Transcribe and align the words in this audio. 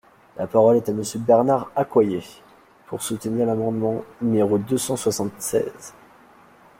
La 0.37 0.47
parole 0.47 0.77
est 0.77 0.89
à 0.89 0.93
Monsieur 0.93 1.19
Bernard 1.19 1.69
Accoyer, 1.75 2.23
pour 2.87 3.03
soutenir 3.03 3.45
l’amendement 3.45 4.03
numéro 4.19 4.57
deux 4.57 4.79
cent 4.79 4.95
soixante-seize. 4.95 5.93